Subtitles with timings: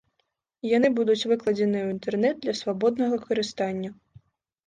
[0.77, 3.89] Яны будуць выкладзеныя ў інтэрнэт для свабоднага карыстання.